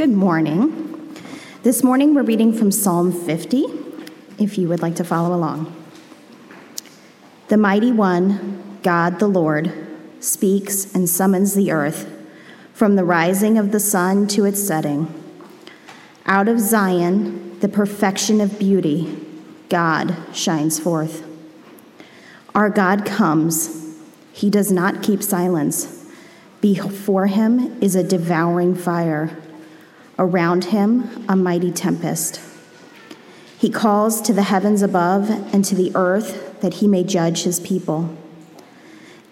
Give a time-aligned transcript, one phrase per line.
[0.00, 1.14] Good morning.
[1.62, 3.66] This morning we're reading from Psalm 50,
[4.38, 5.76] if you would like to follow along.
[7.48, 9.70] The mighty one, God the Lord,
[10.18, 12.10] speaks and summons the earth
[12.72, 15.12] from the rising of the sun to its setting.
[16.24, 19.22] Out of Zion, the perfection of beauty,
[19.68, 21.26] God shines forth.
[22.54, 23.98] Our God comes,
[24.32, 26.06] he does not keep silence.
[26.62, 29.36] Before him is a devouring fire,
[30.20, 32.40] around him, a mighty tempest.
[33.58, 37.58] He calls to the heavens above and to the earth that he may judge his
[37.58, 38.16] people.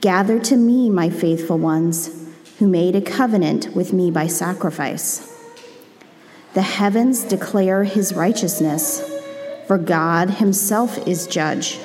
[0.01, 2.29] Gather to me, my faithful ones,
[2.59, 5.35] who made a covenant with me by sacrifice.
[6.55, 9.03] The heavens declare his righteousness,
[9.67, 11.79] for God himself is judge.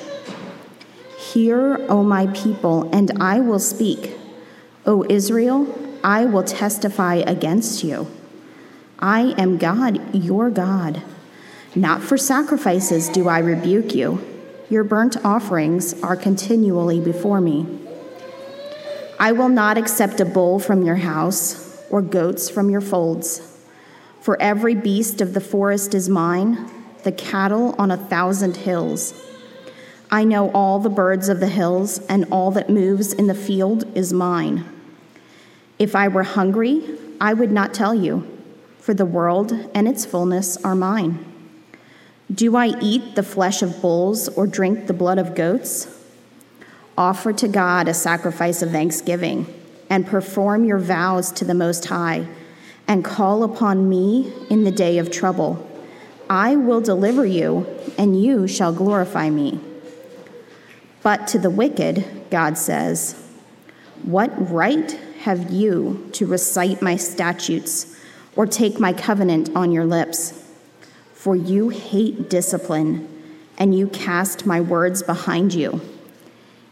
[1.18, 4.16] Hear, O my people, and I will speak.
[4.86, 5.66] O Israel,
[6.02, 8.06] I will testify against you.
[9.04, 11.02] I am God, your God.
[11.74, 14.24] Not for sacrifices do I rebuke you.
[14.70, 17.66] Your burnt offerings are continually before me.
[19.20, 23.60] I will not accept a bull from your house or goats from your folds.
[24.22, 26.70] For every beast of the forest is mine,
[27.02, 29.12] the cattle on a thousand hills.
[30.10, 33.84] I know all the birds of the hills, and all that moves in the field
[33.94, 34.64] is mine.
[35.78, 36.82] If I were hungry,
[37.20, 38.33] I would not tell you,
[38.84, 41.24] for the world and its fullness are mine.
[42.30, 45.88] Do I eat the flesh of bulls or drink the blood of goats?
[46.98, 49.46] Offer to God a sacrifice of thanksgiving
[49.88, 52.26] and perform your vows to the Most High
[52.86, 55.66] and call upon me in the day of trouble.
[56.28, 59.60] I will deliver you, and you shall glorify me.
[61.02, 63.14] But to the wicked, God says,
[64.02, 64.90] What right
[65.20, 67.94] have you to recite my statutes
[68.36, 70.44] or take my covenant on your lips?
[71.14, 73.08] For you hate discipline,
[73.58, 75.80] and you cast my words behind you.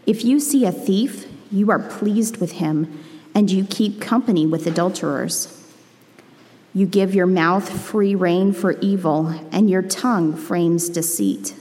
[0.07, 3.03] If you see a thief, you are pleased with him,
[3.35, 5.59] and you keep company with adulterers.
[6.75, 11.55] You give your mouth free rein for evil, and your tongue frames deceit.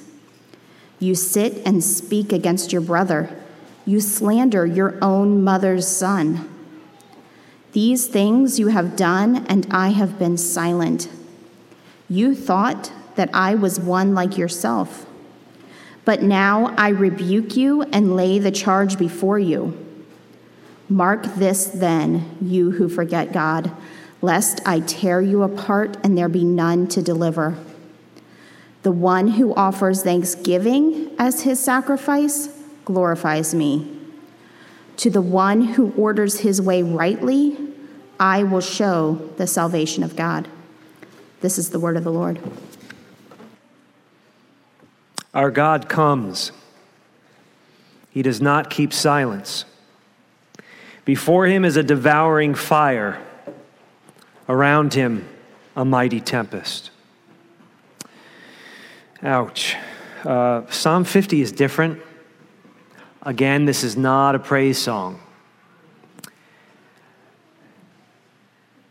[0.99, 3.35] You sit and speak against your brother.
[3.85, 6.47] You slander your own mother's son.
[7.73, 11.09] These things you have done, and I have been silent.
[12.09, 15.05] You thought that I was one like yourself.
[16.03, 19.77] But now I rebuke you and lay the charge before you.
[20.89, 23.71] Mark this then, you who forget God,
[24.21, 27.57] lest I tear you apart and there be none to deliver.
[28.83, 32.49] The one who offers thanksgiving as his sacrifice
[32.83, 34.00] glorifies me.
[35.01, 37.57] To the one who orders his way rightly,
[38.19, 40.47] I will show the salvation of God.
[41.39, 42.39] This is the word of the Lord.
[45.33, 46.51] Our God comes.
[48.11, 49.65] He does not keep silence.
[51.03, 53.19] Before him is a devouring fire,
[54.47, 55.27] around him,
[55.75, 56.91] a mighty tempest.
[59.23, 59.75] Ouch.
[60.23, 61.99] Uh, Psalm 50 is different.
[63.23, 65.19] Again, this is not a praise song.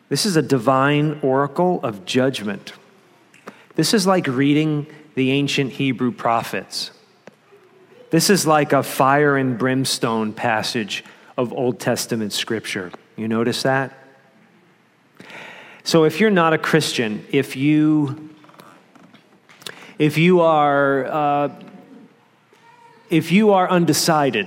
[0.09, 2.73] This is a divine oracle of judgment.
[3.77, 6.91] This is like reading the ancient Hebrew prophets.
[8.11, 11.05] This is like a fire and brimstone passage
[11.37, 12.91] of Old Testament scripture.
[13.17, 13.97] You notice that?
[15.85, 18.31] So if you're not a Christian, if you
[19.99, 21.49] if you are uh,
[23.11, 24.47] if you are undecided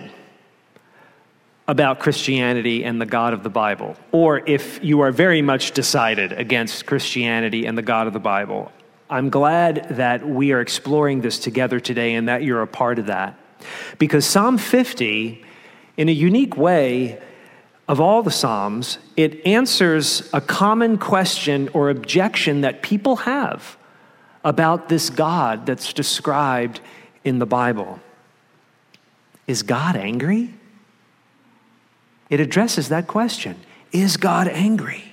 [1.68, 6.32] about Christianity and the God of the Bible, or if you are very much decided
[6.32, 8.72] against Christianity and the God of the Bible,
[9.10, 13.08] I'm glad that we are exploring this together today and that you're a part of
[13.08, 13.38] that.
[14.00, 15.44] Because Psalm 50,
[15.98, 17.22] in a unique way,
[17.88, 23.78] of all the Psalms, it answers a common question or objection that people have
[24.46, 26.80] about this God that's described
[27.26, 28.00] in the Bible.
[29.48, 30.54] Is God angry?
[32.30, 33.58] It addresses that question
[33.92, 35.04] Is God angry?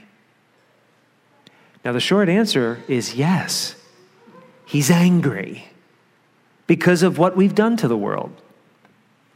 [1.84, 3.74] Now, the short answer is yes.
[4.66, 5.64] He's angry
[6.66, 8.32] because of what we've done to the world,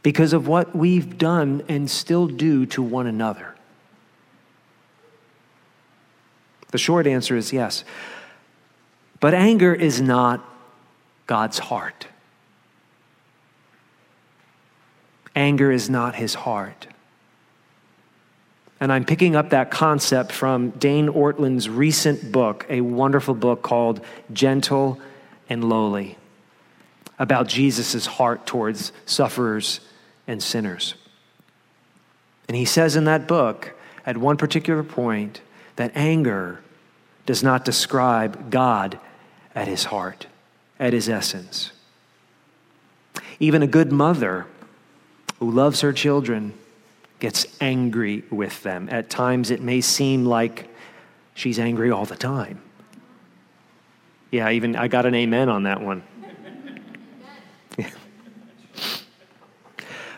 [0.03, 3.55] because of what we've done and still do to one another.
[6.71, 7.83] The short answer is yes.
[9.19, 10.43] But anger is not
[11.27, 12.07] God's heart.
[15.35, 16.87] Anger is not his heart.
[18.79, 24.01] And I'm picking up that concept from Dane Ortlund's recent book, a wonderful book called
[24.33, 24.99] Gentle
[25.49, 26.17] and Lowly,
[27.17, 29.79] about Jesus' heart towards sufferers
[30.27, 30.95] and sinners.
[32.47, 33.73] And he says in that book,
[34.05, 35.41] at one particular point,
[35.77, 36.61] that anger
[37.25, 38.99] does not describe God
[39.55, 40.27] at his heart,
[40.79, 41.71] at his essence.
[43.39, 44.45] Even a good mother
[45.45, 46.51] who loves her children
[47.19, 48.89] gets angry with them.
[48.89, 50.67] At times, it may seem like
[51.35, 52.63] she's angry all the time.
[54.31, 56.01] Yeah, even I got an amen on that one.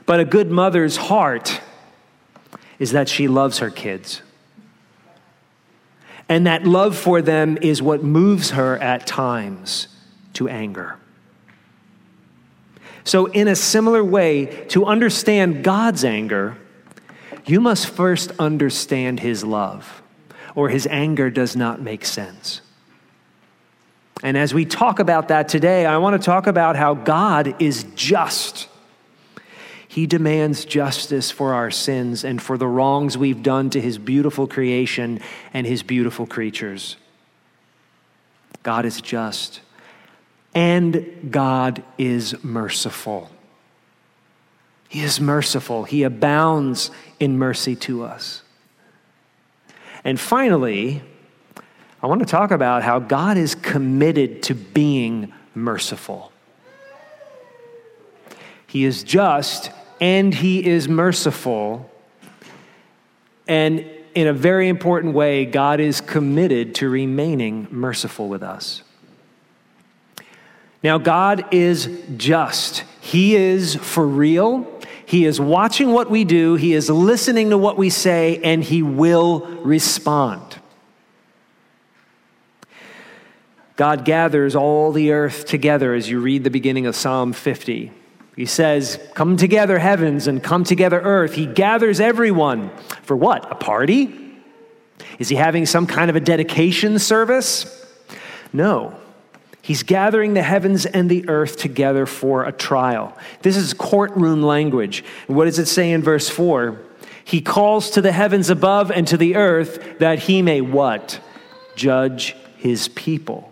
[0.06, 1.60] but a good mother's heart
[2.80, 4.22] is that she loves her kids.
[6.30, 9.90] And that love for them is what moves her at times
[10.36, 10.98] to anger.
[13.08, 16.58] So, in a similar way, to understand God's anger,
[17.46, 20.04] you must first understand his love,
[20.56, 22.60] or his anger does not make sense.
[24.24, 27.86] And as we talk about that today, I want to talk about how God is
[27.96, 28.68] just.
[29.88, 34.48] He demands justice for our sins and for the wrongs we've done to His beautiful
[34.48, 35.22] creation
[35.54, 36.98] and His beautiful creatures.
[38.64, 39.62] God is just,
[40.54, 43.30] and God is merciful.
[44.90, 48.42] He is merciful, He abounds in mercy to us.
[50.04, 51.02] And finally,
[52.02, 56.32] I want to talk about how God is committed to being merciful.
[58.68, 61.90] He is just and he is merciful.
[63.48, 68.84] And in a very important way, God is committed to remaining merciful with us.
[70.84, 72.84] Now, God is just.
[73.02, 74.68] He is for real.
[75.06, 78.84] He is watching what we do, He is listening to what we say, and He
[78.84, 80.60] will respond.
[83.78, 87.92] God gathers all the earth together as you read the beginning of Psalm 50.
[88.36, 91.34] He says, Come together, heavens, and come together, earth.
[91.34, 92.70] He gathers everyone.
[93.04, 93.50] For what?
[93.52, 94.14] A party?
[95.20, 97.86] Is he having some kind of a dedication service?
[98.52, 98.96] No.
[99.68, 103.18] He's gathering the heavens and the earth together for a trial.
[103.42, 105.04] This is courtroom language.
[105.28, 106.80] What does it say in verse 4?
[107.26, 111.20] He calls to the heavens above and to the earth that he may what?
[111.76, 113.52] Judge his people.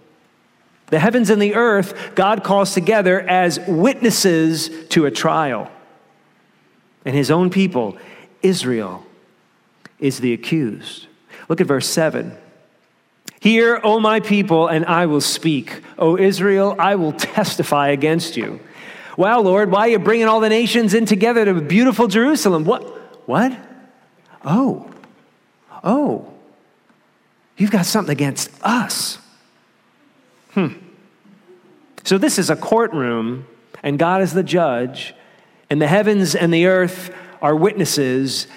[0.88, 5.70] The heavens and the earth, God calls together as witnesses to a trial.
[7.04, 7.98] And his own people,
[8.42, 9.06] Israel,
[10.00, 11.08] is the accused.
[11.50, 12.38] Look at verse 7.
[13.46, 15.84] Hear, O my people, and I will speak.
[16.00, 18.60] O Israel, I will testify against you.
[19.18, 22.66] Well, Lord, why are you bringing all the nations in together to beautiful Jerusalem?
[22.66, 22.82] What?
[23.28, 23.56] What?
[24.44, 24.90] Oh.
[25.84, 26.34] Oh.
[27.56, 29.20] You've got something against us.
[30.54, 30.70] Hmm.
[32.04, 33.46] So this is a courtroom,
[33.84, 35.14] and God is the judge,
[35.70, 37.14] and the heavens and the earth
[37.44, 38.48] are witnesses,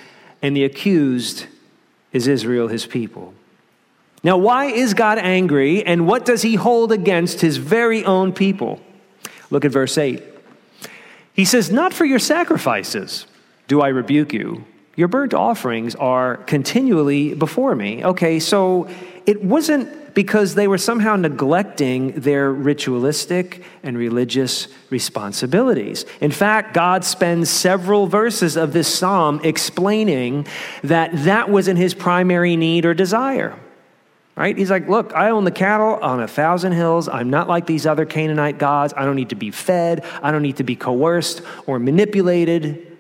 [0.41, 1.45] and the accused
[2.11, 3.35] is Israel, his people.
[4.29, 8.79] Now, why is God angry, and what does he hold against his very own people?
[9.49, 10.23] Look at verse 8.
[11.33, 13.27] He says, Not for your sacrifices
[13.69, 14.67] do I rebuke you.
[14.97, 18.05] Your burnt offerings are continually before me.
[18.05, 18.87] Okay, so
[19.25, 26.05] it wasn't because they were somehow neglecting their ritualistic and religious responsibilities.
[26.21, 30.47] In fact, God spends several verses of this psalm explaining
[30.85, 33.59] that that wasn't his primary need or desire.
[34.39, 34.57] Right?
[34.57, 37.09] He's like, look, I own the cattle on a thousand hills.
[37.09, 38.95] I'm not like these other Canaanite gods.
[38.97, 40.05] I don't need to be fed.
[40.23, 42.97] I don't need to be coerced or manipulated.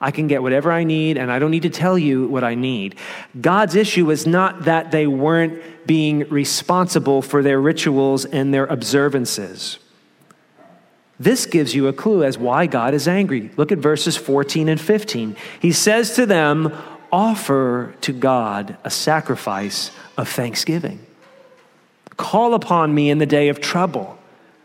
[0.00, 2.54] I can get whatever I need, and I don't need to tell you what I
[2.54, 2.94] need.
[3.38, 9.78] God's issue is not that they weren't being responsible for their rituals and their observances.
[11.20, 13.50] This gives you a clue as why God is angry.
[13.58, 15.36] Look at verses 14 and 15.
[15.60, 16.72] He says to them,
[17.10, 21.04] Offer to God a sacrifice of thanksgiving.
[22.16, 24.18] Call upon me in the day of trouble.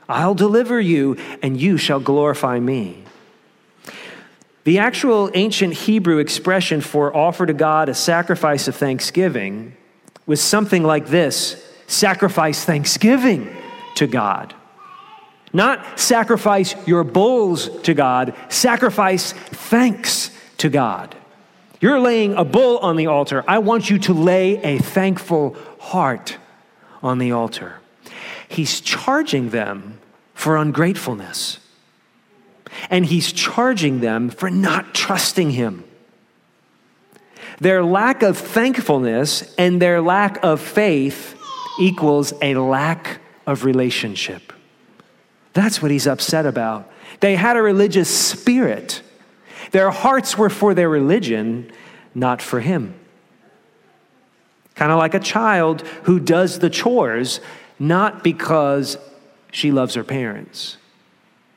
[0.10, 3.04] I'll deliver you, and you shall glorify me.
[4.66, 9.76] The actual ancient Hebrew expression for offer to God a sacrifice of thanksgiving
[10.26, 13.54] was something like this sacrifice thanksgiving
[13.96, 14.54] to God.
[15.52, 21.16] Not sacrifice your bulls to God, sacrifice thanks to God.
[21.84, 23.44] You're laying a bull on the altar.
[23.46, 26.38] I want you to lay a thankful heart
[27.02, 27.82] on the altar.
[28.48, 30.00] He's charging them
[30.34, 31.60] for ungratefulness
[32.90, 35.84] and he's charging them for not trusting him.
[37.60, 41.38] Their lack of thankfulness and their lack of faith
[41.82, 44.54] equals a lack of relationship.
[45.52, 46.90] That's what he's upset about.
[47.20, 49.02] They had a religious spirit.
[49.74, 51.72] Their hearts were for their religion,
[52.13, 52.94] not for him.
[54.75, 57.42] Kind of like a child who does the chores
[57.80, 58.98] not because
[59.51, 60.77] she loves her parents,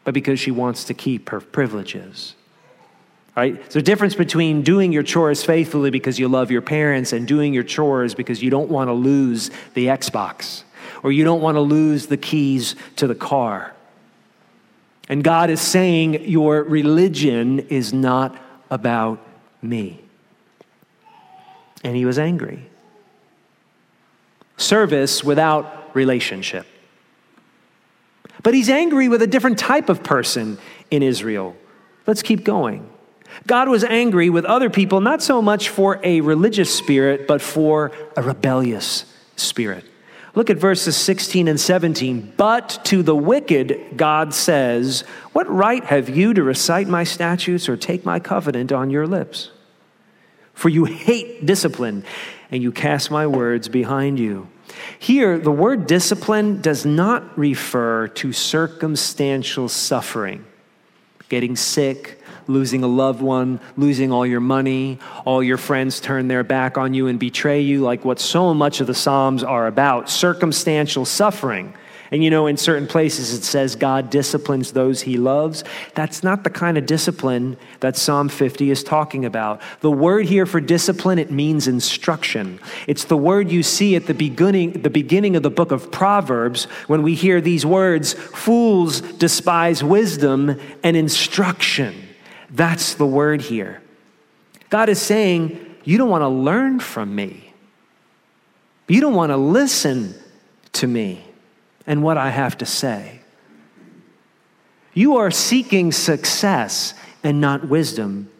[0.03, 2.35] but because she wants to keep her privileges.
[3.37, 3.77] Right?
[3.77, 7.65] A difference between doing your chores faithfully because you love your parents and doing your
[7.65, 10.63] chores because you don't want to lose the Xbox
[11.03, 13.76] or you don't want to lose the keys to the car.
[15.09, 18.37] And God is saying, Your religion is not
[18.71, 19.25] about
[19.63, 20.01] me.
[21.85, 22.69] And he was angry.
[24.57, 26.67] Service without relationship.
[28.43, 30.59] But he's angry with a different type of person
[30.91, 31.57] in Israel.
[32.07, 32.89] Let's keep going.
[33.47, 37.93] God was angry with other people, not so much for a religious spirit, but for
[38.17, 39.05] a rebellious
[39.37, 39.85] spirit.
[40.37, 42.35] Look at verses 16 and 17.
[42.37, 45.01] But to the wicked, God says,
[45.33, 49.51] What right have you to recite my statutes or take my covenant on your lips?
[50.53, 52.05] For you hate discipline,
[52.51, 54.49] and you cast my words behind you.
[54.99, 60.45] Here, the word discipline does not refer to circumstantial suffering,
[61.31, 62.16] getting sick,
[62.47, 66.95] losing a loved one, losing all your money, all your friends turn their back on
[66.95, 71.75] you and betray you, like what so much of the Psalms are about circumstantial suffering.
[72.11, 75.65] And you know, in certain places it says God disciplines those he loves.
[75.95, 79.61] That's not the kind of discipline that Psalm 50 is talking about.
[79.81, 82.61] The word here for discipline, it means instruction.
[82.87, 86.65] It's the word you see at the beginning, the beginning of the book of Proverbs
[86.87, 92.06] when we hear these words fools despise wisdom and instruction.
[92.57, 93.83] That's the word here.
[94.71, 97.53] God is saying, You don't want to learn from me.
[98.89, 100.15] You don't want to listen
[100.73, 101.23] to me
[101.87, 103.21] and what I have to say.
[104.95, 108.31] You are seeking success and not wisdom,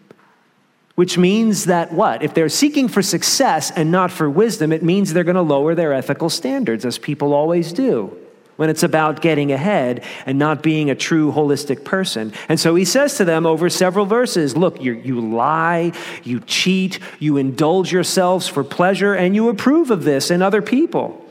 [0.95, 2.23] which means that what?
[2.23, 5.75] If they're seeking for success and not for wisdom, it means they're going to lower
[5.75, 8.17] their ethical standards, as people always do
[8.57, 12.33] when it's about getting ahead and not being a true holistic person.
[12.49, 15.93] And so he says to them over several verses look, you you lie,
[16.25, 21.23] you cheat, you indulge yourselves for pleasure, and you approve of this in other people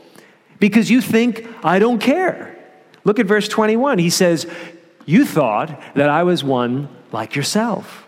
[0.59, 2.57] because you think, I don't care.
[3.03, 3.99] Look at verse 21.
[3.99, 4.47] He says,
[5.05, 8.07] You thought that I was one like yourself.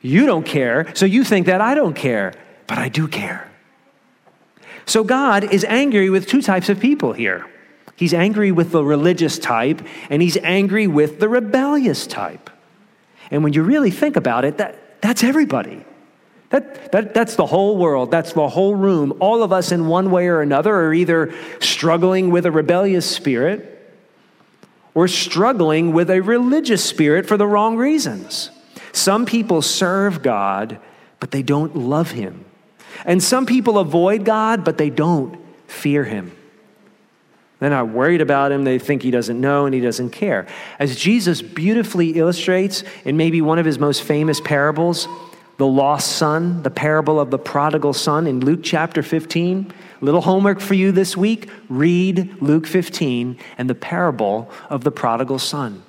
[0.00, 2.32] You don't care, so you think that I don't care,
[2.66, 3.50] but I do care.
[4.84, 7.46] So God is angry with two types of people here.
[7.96, 12.50] He's angry with the religious type, and he's angry with the rebellious type.
[13.30, 15.84] And when you really think about it, that, that's everybody.
[16.50, 18.10] That, that, that's the whole world.
[18.10, 19.14] That's the whole room.
[19.18, 23.72] All of us, in one way or another, are either struggling with a rebellious spirit
[24.94, 28.50] or struggling with a religious spirit for the wrong reasons.
[28.92, 30.78] Some people serve God,
[31.18, 32.44] but they don't love Him.
[33.04, 36.32] And some people avoid God, but they don't fear Him.
[37.66, 38.62] They're not worried about him.
[38.62, 40.46] They think he doesn't know and he doesn't care.
[40.78, 45.08] As Jesus beautifully illustrates in maybe one of his most famous parables,
[45.56, 49.74] the lost son, the parable of the prodigal son in Luke chapter 15.
[50.00, 55.40] Little homework for you this week read Luke 15 and the parable of the prodigal
[55.40, 55.82] son.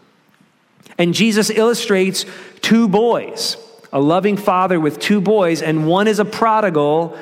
[0.98, 2.25] And Jesus illustrates
[2.62, 3.55] two boys,
[3.93, 7.15] a loving father with two boys, and one is a prodigal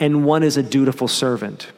[0.00, 1.70] and one is a dutiful servant.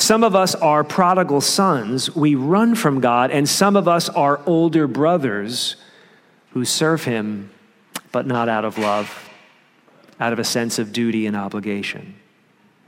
[0.00, 2.16] Some of us are prodigal sons.
[2.16, 5.76] We run from God, and some of us are older brothers
[6.52, 7.50] who serve Him,
[8.10, 9.28] but not out of love,
[10.18, 12.14] out of a sense of duty and obligation.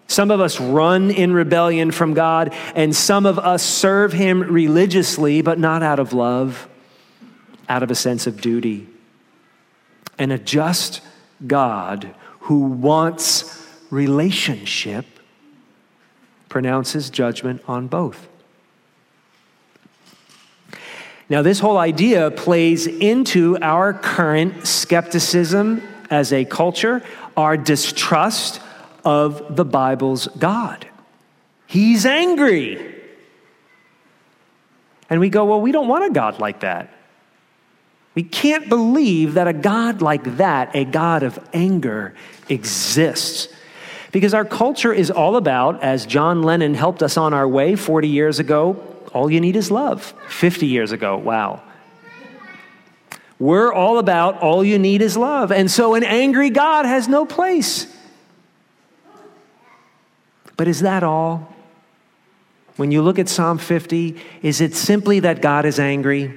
[0.09, 5.43] Some of us run in rebellion from God, and some of us serve Him religiously,
[5.43, 6.67] but not out of love,
[7.69, 8.89] out of a sense of duty.
[10.19, 11.03] And a just
[11.47, 15.05] God who wants relationship
[16.53, 18.29] pronounces judgment on both.
[21.31, 25.81] Now, this whole idea plays into our current skepticism
[26.11, 27.03] as a culture,
[27.39, 28.61] our distrust
[29.03, 30.87] of the Bible's God.
[31.67, 32.97] He's angry.
[35.09, 36.93] And we go, well, we don't want a God like that.
[38.15, 42.13] We can't believe that a God like that, a God of anger,
[42.51, 43.49] exists.
[44.13, 48.09] Because our culture is all about, as John Lennon helped us on our way 40
[48.09, 48.75] years ago,
[49.13, 50.15] all you need is love.
[50.29, 51.63] 50 years ago, wow.
[53.39, 55.51] We're all about all you need is love.
[55.51, 57.87] And so an angry God has no place.
[60.57, 61.53] But is that all?
[62.77, 66.33] When you look at Psalm 50, is it simply that God is angry?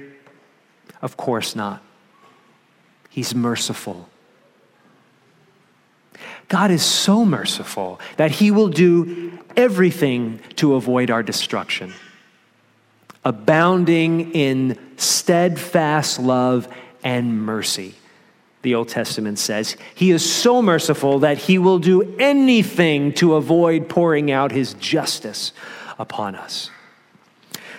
[1.02, 1.82] Of course not.
[3.08, 4.08] He's merciful.
[6.48, 11.92] God is so merciful that he will do everything to avoid our destruction,
[13.24, 16.68] abounding in steadfast love
[17.02, 17.94] and mercy.
[18.62, 23.88] The Old Testament says he is so merciful that he will do anything to avoid
[23.88, 25.52] pouring out his justice
[25.98, 26.70] upon us.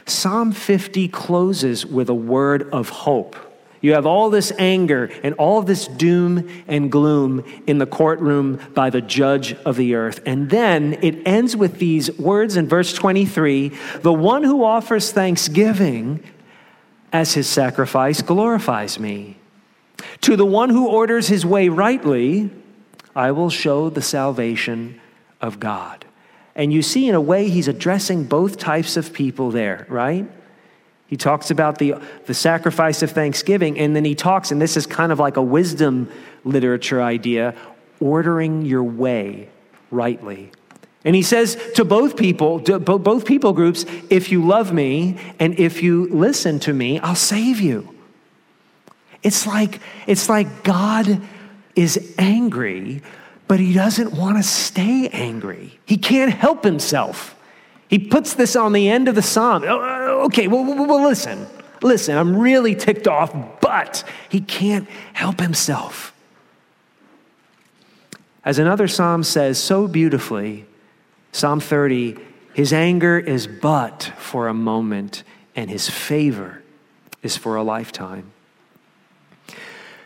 [0.06, 3.36] Psalm 50 closes with a word of hope.
[3.82, 8.90] You have all this anger and all this doom and gloom in the courtroom by
[8.90, 10.20] the judge of the earth.
[10.26, 13.70] And then it ends with these words in verse 23
[14.02, 16.24] The one who offers thanksgiving
[17.14, 19.38] as his sacrifice glorifies me.
[20.22, 22.50] To the one who orders his way rightly,
[23.16, 25.00] I will show the salvation
[25.42, 26.06] of God.
[26.56, 30.28] And you see, in a way, he's addressing both types of people there, right?
[31.08, 31.96] He talks about the,
[32.26, 35.42] the sacrifice of thanksgiving, and then he talks, and this is kind of like a
[35.42, 36.12] wisdom
[36.44, 37.56] literature idea,
[38.00, 39.50] ordering your way
[39.90, 40.52] rightly.
[41.06, 45.58] And he says to both people, to both people groups, if you love me and
[45.58, 47.96] if you listen to me, I'll save you.
[49.24, 51.22] It's like, it's like God
[51.76, 53.02] is angry,
[53.48, 55.80] but he doesn't want to stay angry.
[55.86, 57.36] He can't help himself.
[57.88, 59.64] He puts this on the end of the psalm.
[60.28, 61.48] Okay, well, well, well, listen,
[61.82, 66.14] listen, I'm really ticked off, but he can't help himself.
[68.44, 70.66] As another psalm says so beautifully,
[71.32, 72.18] Psalm 30
[72.54, 75.24] His anger is but for a moment,
[75.56, 76.64] and His favor
[77.24, 78.32] is for a lifetime.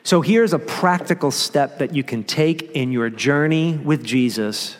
[0.04, 4.78] So here's a practical step that you can take in your journey with Jesus,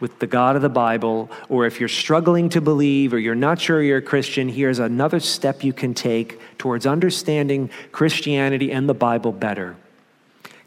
[0.00, 3.60] with the God of the Bible, or if you're struggling to believe or you're not
[3.60, 8.94] sure you're a Christian, here's another step you can take towards understanding Christianity and the
[8.94, 9.76] Bible better.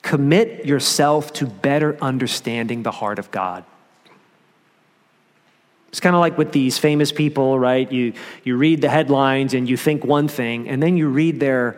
[0.01, 3.65] Commit yourself to better understanding the heart of God.
[5.89, 7.91] It's kind of like with these famous people, right?
[7.91, 8.13] You,
[8.43, 11.77] you read the headlines and you think one thing, and then you read their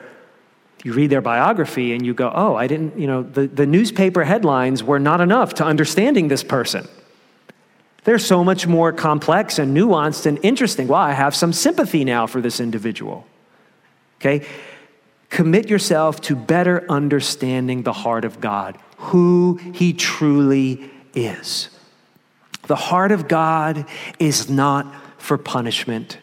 [0.84, 4.24] you read their biography and you go, oh, I didn't, you know, the, the newspaper
[4.24, 6.88] headlines were not enough to understanding this person.
[8.04, 10.88] They're so much more complex and nuanced and interesting.
[10.88, 13.26] Well, I have some sympathy now for this individual.
[14.20, 14.46] Okay?
[15.30, 21.70] Commit yourself to better understanding the heart of God, who He truly is.
[22.68, 23.86] The heart of God
[24.18, 26.18] is not for punishment,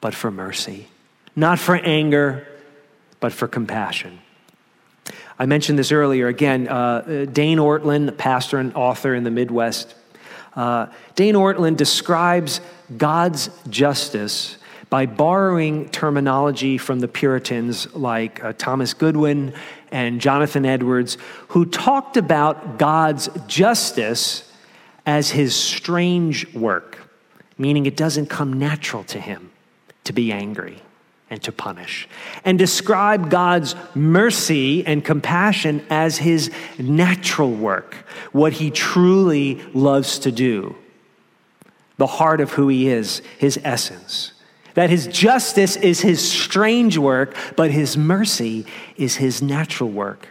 [0.00, 0.88] but for mercy,
[1.36, 2.46] not for anger,
[3.20, 4.18] but for compassion.
[5.38, 6.28] I mentioned this earlier.
[6.28, 9.94] Again, uh, Dane Ortlund, pastor and author in the Midwest.
[10.54, 12.60] Uh, Dane Ortlund describes
[12.96, 14.56] God's justice
[14.90, 19.54] by borrowing terminology from the Puritans like uh, Thomas Goodwin
[19.90, 21.16] and Jonathan Edwards,
[21.48, 24.52] who talked about God's justice
[25.06, 26.98] as his strange work,
[27.56, 29.50] meaning it doesn't come natural to him
[30.04, 30.82] to be angry
[31.32, 32.06] and to punish,
[32.44, 37.94] and describe God's mercy and compassion as his natural work,
[38.32, 40.76] what he truly loves to do,
[41.96, 44.34] the heart of who he is, his essence.
[44.74, 48.66] That his justice is his strange work, but his mercy
[48.98, 50.28] is his natural work.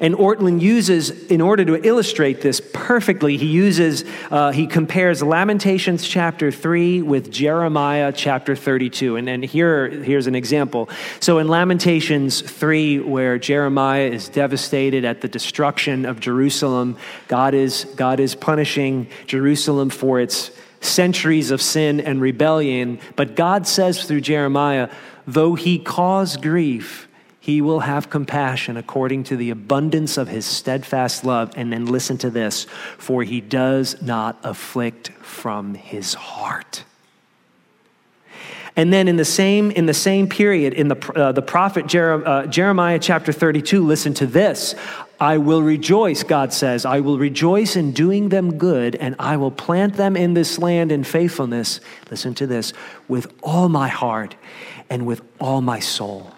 [0.00, 6.06] And Ortlund uses, in order to illustrate this perfectly, he uses, uh, he compares Lamentations
[6.06, 9.16] chapter 3 with Jeremiah chapter 32.
[9.16, 10.88] And, and here, here's an example.
[11.18, 17.84] So in Lamentations 3, where Jeremiah is devastated at the destruction of Jerusalem, God is,
[17.96, 23.00] God is punishing Jerusalem for its centuries of sin and rebellion.
[23.16, 24.90] But God says through Jeremiah,
[25.26, 27.07] though he cause grief,
[27.40, 31.52] he will have compassion according to the abundance of his steadfast love.
[31.56, 32.64] And then listen to this
[32.98, 36.84] for he does not afflict from his heart.
[38.78, 42.46] And then in the same, in the same period, in the, uh, the prophet uh,
[42.46, 44.76] Jeremiah chapter 32, listen to this.
[45.18, 46.86] I will rejoice, God says.
[46.86, 50.92] I will rejoice in doing them good, and I will plant them in this land
[50.92, 51.80] in faithfulness.
[52.08, 52.72] Listen to this
[53.08, 54.36] with all my heart
[54.88, 56.32] and with all my soul.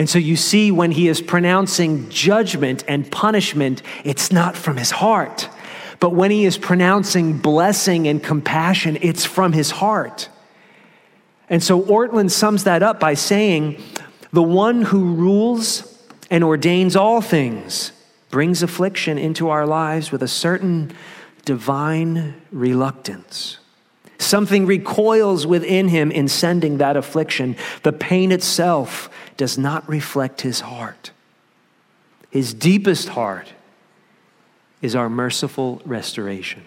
[0.00, 4.90] And so you see, when he is pronouncing judgment and punishment, it's not from his
[4.90, 5.50] heart.
[5.98, 10.30] But when he is pronouncing blessing and compassion, it's from his heart.
[11.50, 13.82] And so Ortlund sums that up by saying,
[14.32, 17.92] the one who rules and ordains all things,
[18.30, 20.92] brings affliction into our lives with a certain
[21.44, 23.58] divine reluctance.
[24.16, 27.56] Something recoils within him in sending that affliction.
[27.82, 31.12] The pain itself does not reflect his heart.
[32.30, 33.54] His deepest heart
[34.82, 36.62] is our merciful restoration.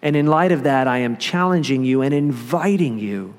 [0.00, 3.34] And in light of that, I am challenging you and inviting you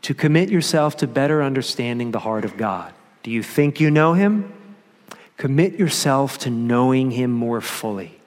[0.00, 2.94] to commit yourself to better understanding the heart of God.
[3.22, 4.50] Do you think you know Him?
[5.36, 8.19] Commit yourself to knowing Him more fully.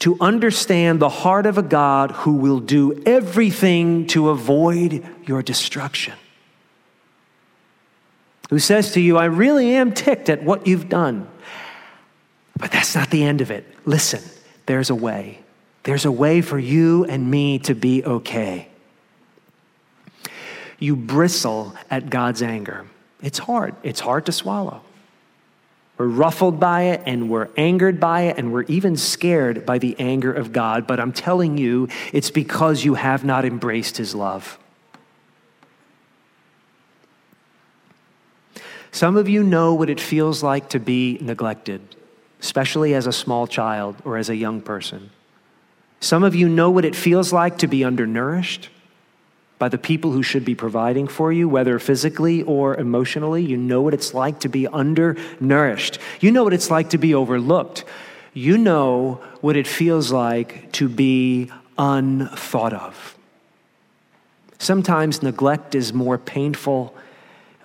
[0.00, 6.14] To understand the heart of a God who will do everything to avoid your destruction.
[8.48, 11.28] Who says to you, I really am ticked at what you've done.
[12.58, 13.64] But that's not the end of it.
[13.84, 14.22] Listen,
[14.66, 15.40] there's a way.
[15.82, 18.68] There's a way for you and me to be okay.
[20.78, 22.86] You bristle at God's anger.
[23.22, 23.74] It's hard.
[23.82, 24.82] It's hard to swallow.
[26.00, 29.94] We're ruffled by it and we're angered by it and we're even scared by the
[29.98, 30.86] anger of God.
[30.86, 34.58] But I'm telling you, it's because you have not embraced His love.
[38.90, 41.82] Some of you know what it feels like to be neglected,
[42.40, 45.10] especially as a small child or as a young person.
[46.00, 48.70] Some of you know what it feels like to be undernourished
[49.60, 53.44] by the people who should be providing for you, whether physically or emotionally.
[53.44, 55.98] You know what it's like to be undernourished.
[56.20, 57.84] You know what it's like to be overlooked.
[58.32, 63.18] You know what it feels like to be unthought of.
[64.58, 66.94] Sometimes neglect is more painful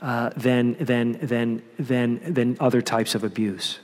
[0.02, 3.80] uh, than, than, than, than, than other types of abuse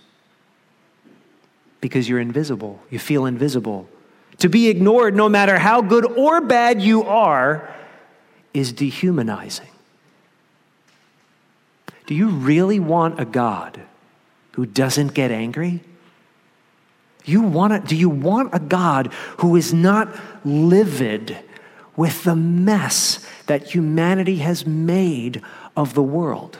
[1.80, 2.82] because you're invisible.
[2.90, 3.88] You feel invisible.
[4.40, 7.74] To be ignored, no matter how good or bad you are,
[8.54, 9.68] is dehumanizing.
[12.08, 13.82] Do you really want a God
[14.54, 15.82] who doesn't get angry?
[17.24, 21.38] You want a, do you want a God who is not livid
[21.96, 25.42] with the mess that humanity has made
[25.78, 26.58] of the world?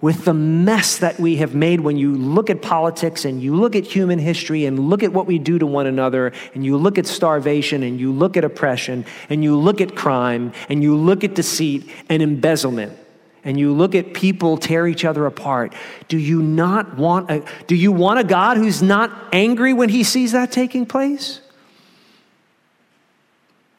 [0.00, 3.74] With the mess that we have made when you look at politics and you look
[3.74, 6.98] at human history and look at what we do to one another and you look
[6.98, 11.24] at starvation and you look at oppression and you look at crime and you look
[11.24, 12.96] at deceit and embezzlement
[13.42, 15.72] and you look at people tear each other apart
[16.08, 20.04] do you not want a do you want a god who's not angry when he
[20.04, 21.40] sees that taking place?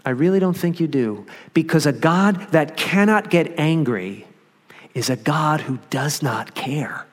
[0.04, 4.27] I really don't think you do because a god that cannot get angry
[4.98, 7.06] is a God who does not care.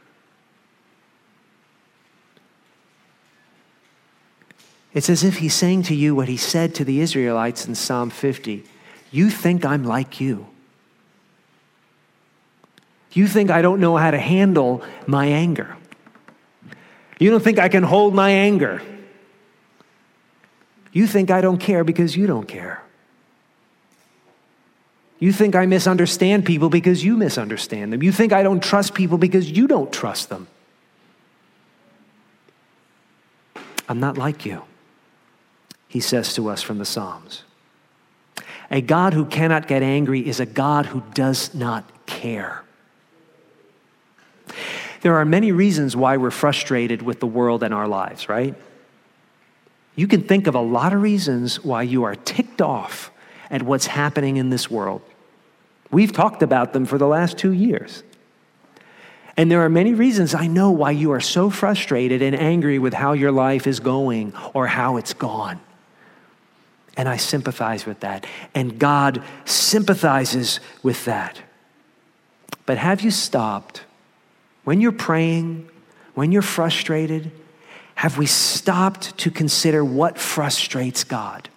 [4.94, 8.08] It's as if he's saying to you what he said to the Israelites in Psalm
[8.08, 8.64] 50
[9.10, 10.46] You think I'm like you.
[13.12, 15.76] You think I don't know how to handle my anger.
[17.18, 18.80] You don't think I can hold my anger.
[20.90, 22.82] You think I don't care because you don't care.
[25.24, 28.02] You think I misunderstand people because you misunderstand them.
[28.02, 30.48] You think I don't trust people because you don't trust them.
[33.88, 34.64] I'm not like you,
[35.88, 37.42] he says to us from the Psalms.
[38.70, 42.62] A God who cannot get angry is a God who does not care.
[45.00, 48.54] There are many reasons why we're frustrated with the world and our lives, right?
[49.96, 53.10] You can think of a lot of reasons why you are ticked off
[53.50, 55.00] at what's happening in this world.
[55.94, 58.02] We've talked about them for the last two years.
[59.36, 62.94] And there are many reasons I know why you are so frustrated and angry with
[62.94, 65.60] how your life is going or how it's gone.
[66.96, 68.26] And I sympathize with that.
[68.56, 71.40] And God sympathizes with that.
[72.66, 73.84] But have you stopped
[74.64, 75.68] when you're praying,
[76.14, 77.30] when you're frustrated?
[77.94, 81.48] Have we stopped to consider what frustrates God?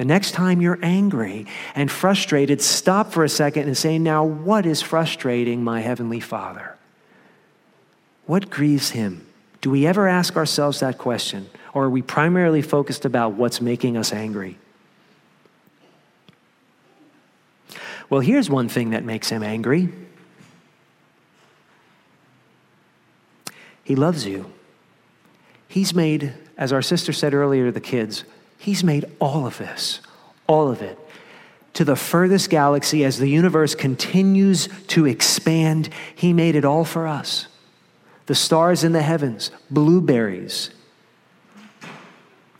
[0.00, 4.64] The next time you're angry and frustrated, stop for a second and say, Now, what
[4.64, 6.78] is frustrating my Heavenly Father?
[8.24, 9.26] What grieves Him?
[9.60, 11.50] Do we ever ask ourselves that question?
[11.74, 14.56] Or are we primarily focused about what's making us angry?
[18.08, 19.92] Well, here's one thing that makes Him angry
[23.84, 24.50] He loves you.
[25.68, 28.24] He's made, as our sister said earlier to the kids,
[28.60, 30.00] He's made all of this,
[30.46, 30.98] all of it,
[31.72, 35.88] to the furthest galaxy as the universe continues to expand.
[36.14, 37.46] He made it all for us.
[38.26, 40.70] The stars in the heavens, blueberries,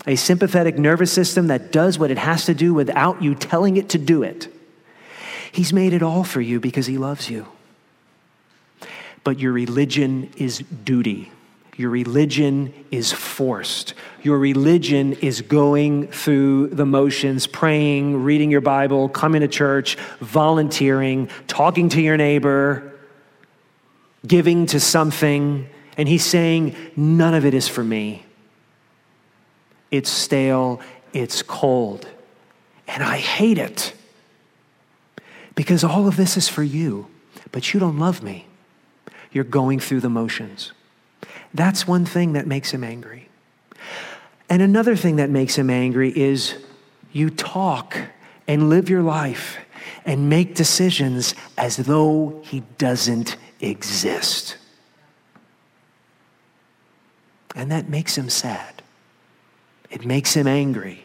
[0.06, 3.90] a sympathetic nervous system that does what it has to do without you telling it
[3.90, 4.48] to do it.
[5.52, 7.46] He's made it all for you because He loves you.
[9.22, 11.30] But your religion is duty.
[11.80, 13.94] Your religion is forced.
[14.22, 21.30] Your religion is going through the motions, praying, reading your Bible, coming to church, volunteering,
[21.46, 22.92] talking to your neighbor,
[24.26, 25.70] giving to something.
[25.96, 28.26] And he's saying, none of it is for me.
[29.90, 30.82] It's stale,
[31.14, 32.06] it's cold.
[32.88, 33.94] And I hate it
[35.54, 37.06] because all of this is for you,
[37.52, 38.48] but you don't love me.
[39.32, 40.72] You're going through the motions.
[41.52, 43.28] That's one thing that makes him angry.
[44.48, 46.56] And another thing that makes him angry is
[47.12, 47.96] you talk
[48.46, 49.58] and live your life
[50.04, 54.56] and make decisions as though he doesn't exist.
[57.54, 58.82] And that makes him sad.
[59.90, 61.04] It makes him angry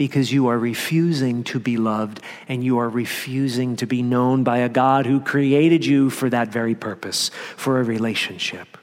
[0.00, 4.56] because you are refusing to be loved and you are refusing to be known by
[4.56, 8.78] a God who created you for that very purpose, for a relationship.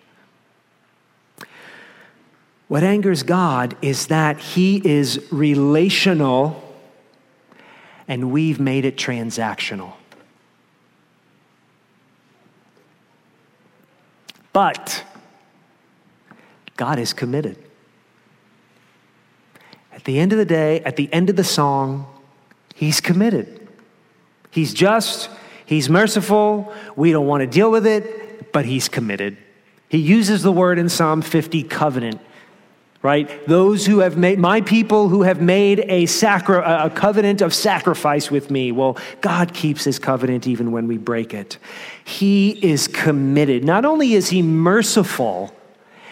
[2.67, 6.63] What angers God is that He is relational
[8.07, 9.93] and we've made it transactional.
[14.53, 15.03] But
[16.75, 17.66] God is committed.
[20.07, 22.07] The end of the day, at the end of the song,
[22.73, 23.67] he's committed.
[24.51, 25.29] He's just,
[25.65, 29.35] he's merciful, we don't want to deal with it, but he's committed.
[29.89, 32.21] He uses the word in Psalm 50 covenant,
[33.01, 33.45] right?
[33.47, 38.31] Those who have made, my people who have made a, sacri- a covenant of sacrifice
[38.31, 38.71] with me.
[38.71, 41.57] Well, God keeps his covenant even when we break it.
[42.05, 43.65] He is committed.
[43.65, 45.53] Not only is he merciful,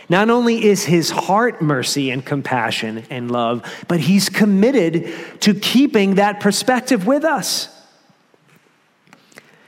[0.10, 6.16] not only is his heart mercy and compassion and love, but he's committed to keeping
[6.16, 7.70] that perspective with us.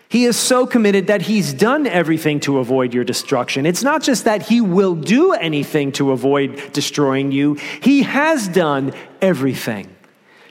[0.09, 3.65] He is so committed that he's done everything to avoid your destruction.
[3.65, 8.93] It's not just that he will do anything to avoid destroying you, he has done
[9.21, 9.93] everything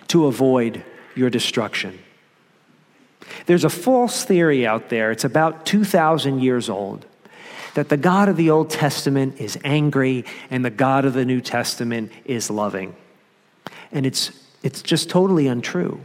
[0.09, 1.99] to avoid your destruction.
[3.47, 7.07] There's a false theory out there, it's about 2,000 years old
[7.77, 11.43] that the God of the Old Testament is angry and the God of the New
[11.43, 12.97] Testament is loving.
[13.93, 14.31] And it's,
[14.63, 16.01] it's just totally untrue.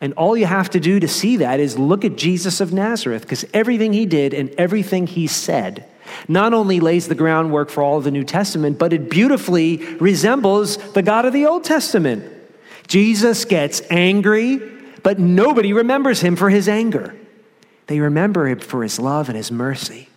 [0.00, 3.22] And all you have to do to see that is look at Jesus of Nazareth,
[3.22, 5.88] because everything he did and everything he said
[6.26, 10.76] not only lays the groundwork for all of the New Testament, but it beautifully resembles
[10.94, 12.24] the God of the Old Testament.
[12.88, 14.60] Jesus gets angry,
[15.04, 17.14] but nobody remembers him for his anger.
[17.86, 20.08] They remember him for his love and his mercy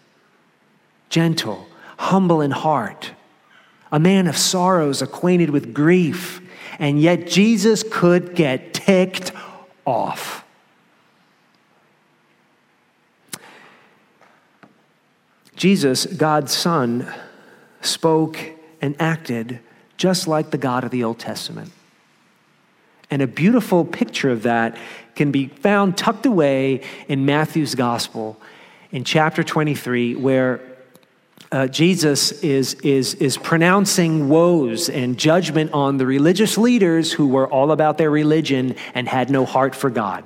[1.10, 1.68] gentle,
[1.98, 3.12] humble in heart,
[3.92, 6.42] a man of sorrows, acquainted with grief.
[6.80, 9.32] And yet Jesus could get ticked
[9.86, 10.44] off.
[15.56, 17.12] Jesus, God's Son,
[17.82, 18.38] spoke
[18.80, 19.60] and acted
[19.98, 21.72] just like the God of the Old Testament.
[23.10, 24.78] And a beautiful picture of that
[25.16, 28.38] can be found tucked away in Matthew's Gospel
[28.92, 30.62] in chapter 23, where
[31.52, 37.48] uh, Jesus is, is, is pronouncing woes and judgment on the religious leaders who were
[37.48, 40.24] all about their religion and had no heart for God.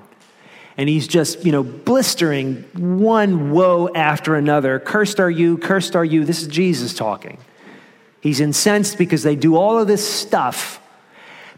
[0.77, 4.79] And he's just, you know, blistering one woe after another.
[4.79, 6.25] Cursed are you, cursed are you.
[6.25, 7.37] This is Jesus talking.
[8.21, 10.81] He's incensed because they do all of this stuff,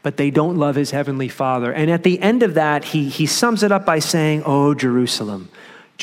[0.02, 1.72] but they don't love his heavenly Father.
[1.72, 5.50] And at the end of that, he, he sums it up by saying, Oh, Jerusalem.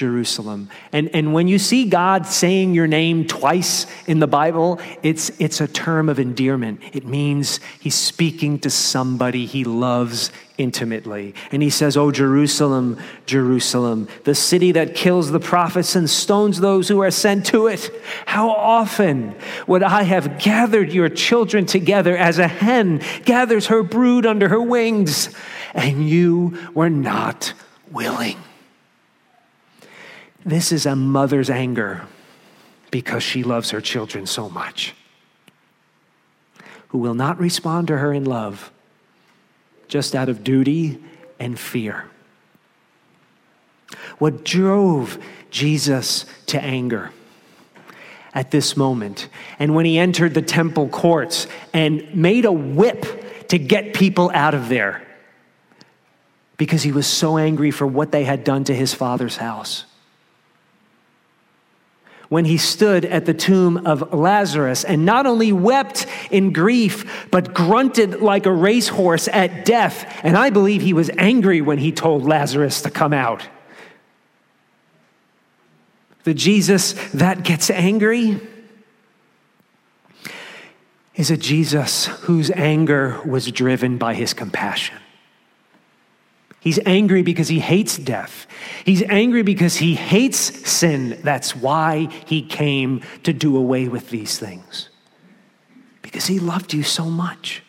[0.01, 0.71] Jerusalem.
[0.93, 5.61] And, and when you see God saying your name twice in the Bible, it's, it's
[5.61, 6.81] a term of endearment.
[6.95, 11.35] It means he's speaking to somebody he loves intimately.
[11.53, 16.89] And he says, Oh, Jerusalem, Jerusalem, the city that kills the prophets and stones those
[16.89, 17.91] who are sent to it.
[18.25, 19.35] How often
[19.67, 24.63] would I have gathered your children together as a hen gathers her brood under her
[24.63, 25.29] wings,
[25.75, 27.53] and you were not
[27.93, 28.39] willing.
[30.45, 32.07] This is a mother's anger
[32.91, 34.95] because she loves her children so much,
[36.89, 38.73] who will not respond to her in love,
[39.87, 40.99] just out of duty
[41.39, 42.07] and fear.
[44.19, 45.19] What drove
[45.51, 47.13] Jesus to anger
[48.33, 53.59] at this moment, and when he entered the temple courts and made a whip to
[53.59, 55.07] get people out of there
[56.57, 59.85] because he was so angry for what they had done to his father's house.
[62.31, 67.53] When he stood at the tomb of Lazarus and not only wept in grief, but
[67.53, 70.21] grunted like a racehorse at death.
[70.23, 73.47] And I believe he was angry when he told Lazarus to come out.
[76.23, 78.41] The Jesus that gets angry
[81.17, 85.00] is a Jesus whose anger was driven by his compassion.
[86.61, 88.47] He's angry because he hates death.
[88.85, 91.19] He's angry because he hates sin.
[91.23, 94.91] That's why he came to do away with these things.
[96.03, 97.63] Because he loved you so much.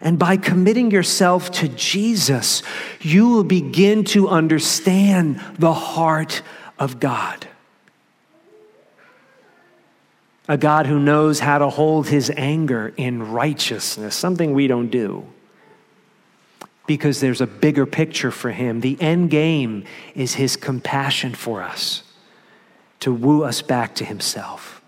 [0.00, 2.62] And by committing yourself to Jesus,
[3.00, 6.42] you will begin to understand the heart
[6.78, 7.48] of God.
[10.46, 15.26] A God who knows how to hold his anger in righteousness, something we don't do
[16.86, 18.80] because there's a bigger picture for him.
[18.80, 22.02] The end game is his compassion for us
[23.00, 24.82] to woo us back to himself.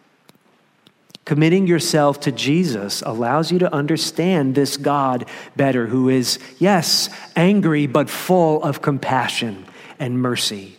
[1.26, 7.86] Committing yourself to Jesus allows you to understand this God better, who is, yes, angry,
[7.86, 9.66] but full of compassion
[9.98, 10.76] and mercy.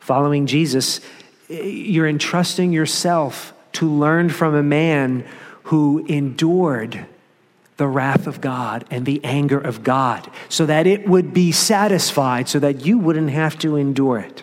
[0.00, 1.00] Following Jesus,
[1.48, 5.24] you're entrusting yourself to learn from a man
[5.64, 7.06] who endured
[7.80, 12.46] the wrath of God and the anger of God so that it would be satisfied,
[12.46, 14.42] so that you wouldn't have to endure it.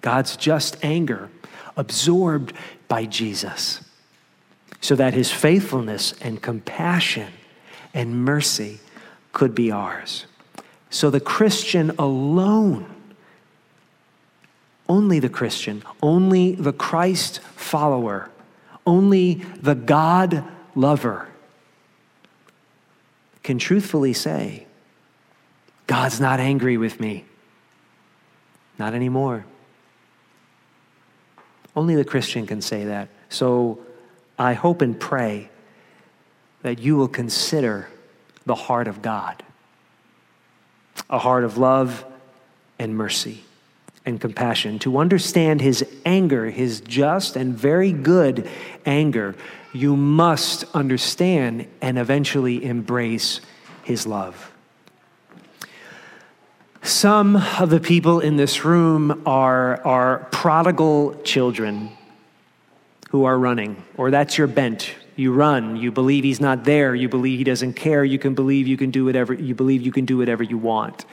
[0.00, 1.28] God's just anger
[1.76, 2.54] absorbed
[2.88, 3.82] by Jesus
[4.80, 7.34] so that his faithfulness and compassion
[7.92, 8.80] and mercy
[9.34, 10.24] could be ours.
[10.88, 12.86] So the Christian alone,
[14.88, 18.30] only the Christian, only the Christ follower,
[18.86, 21.28] only the God lover
[23.44, 24.66] can truthfully say,
[25.86, 27.24] God's not angry with me.
[28.78, 29.44] Not anymore.
[31.76, 33.08] Only the Christian can say that.
[33.28, 33.78] So
[34.38, 35.50] I hope and pray
[36.62, 37.88] that you will consider
[38.46, 39.44] the heart of God
[41.10, 42.04] a heart of love
[42.78, 43.44] and mercy
[44.06, 48.48] and compassion, to understand his anger, his just and very good
[48.84, 49.34] anger,
[49.74, 53.40] you must understand and eventually embrace
[53.82, 54.52] his love.
[56.80, 61.90] Some of the people in this room are, are prodigal children
[63.10, 64.94] who are running, or that's your bent.
[65.16, 68.68] You run, you believe he's not there, you believe he doesn't care, you can believe
[68.68, 71.04] you can do whatever you believe you can do whatever you want.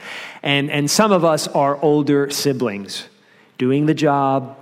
[0.41, 3.08] And and some of us are older siblings,
[3.60, 4.58] doing the job,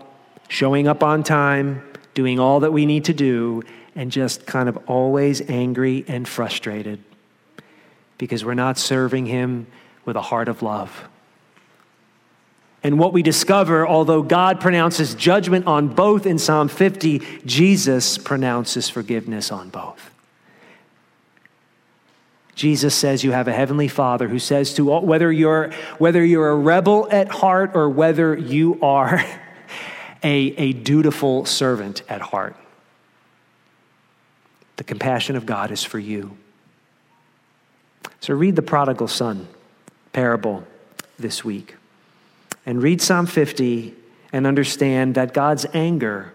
[0.50, 1.82] showing up on time,
[2.14, 3.64] doing all that we need to do,
[4.00, 7.04] and just kind of always angry and frustrated
[8.18, 9.68] because we're not serving Him
[10.06, 11.10] with a heart of love.
[12.82, 18.88] And what we discover, although God pronounces judgment on both in Psalm 50, Jesus pronounces
[18.88, 20.12] forgiveness on both.
[22.56, 26.52] Jesus says you have a heavenly Father who says to all, whether you're whether you're
[26.52, 29.26] a rebel at heart or whether you are
[30.24, 32.56] a, a dutiful servant at heart.
[34.80, 36.38] The compassion of God is for you.
[38.22, 39.50] So read the prodigal son
[40.14, 40.64] parable
[41.18, 41.76] this week
[42.66, 43.94] and read Psalm 50
[44.32, 46.34] and understand that God's anger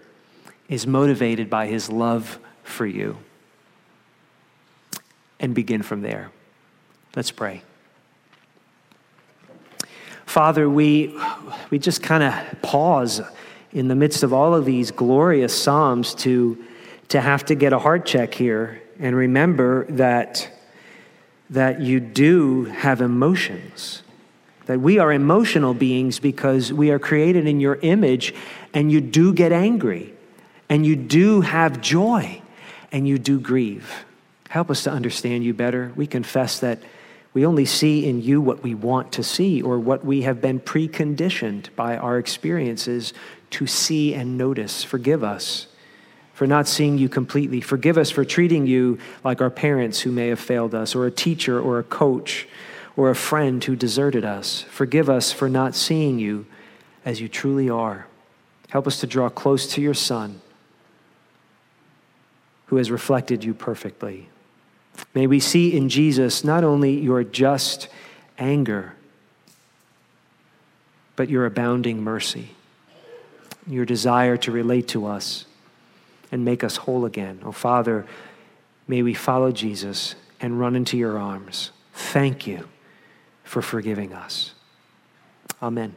[0.69, 3.17] is motivated by his love for you.
[5.39, 6.29] And begin from there.
[7.15, 7.63] Let's pray.
[10.27, 11.19] Father, we,
[11.71, 13.21] we just kind of pause
[13.71, 16.63] in the midst of all of these glorious Psalms to
[17.09, 20.49] to have to get a heart check here and remember that,
[21.49, 24.01] that you do have emotions.
[24.65, 28.33] That we are emotional beings because we are created in your image
[28.73, 30.13] and you do get angry
[30.69, 32.41] and you do have joy
[32.91, 34.05] and you do grieve.
[34.49, 35.91] Help us to understand you better.
[35.95, 36.79] We confess that
[37.33, 40.59] we only see in you what we want to see or what we have been
[40.59, 43.13] preconditioned by our experiences
[43.51, 44.83] to see and notice.
[44.83, 45.67] Forgive us
[46.35, 47.61] for not seeing you completely.
[47.61, 51.11] Forgive us for treating you like our parents who may have failed us, or a
[51.11, 52.45] teacher, or a coach,
[52.97, 54.63] or a friend who deserted us.
[54.63, 56.45] Forgive us for not seeing you
[57.05, 58.07] as you truly are.
[58.67, 60.41] Help us to draw close to your Son,
[62.65, 64.27] who has reflected you perfectly.
[65.13, 67.87] May we see in Jesus not only your just
[68.37, 68.93] anger,
[71.15, 72.49] but your abounding mercy,
[73.65, 75.45] your desire to relate to us
[76.35, 77.39] and make us whole again.
[77.45, 78.05] Oh, Father,
[78.89, 81.71] may we follow Jesus and run into your arms.
[81.93, 82.67] Thank you
[83.45, 84.53] for forgiving us.
[85.63, 85.95] Amen.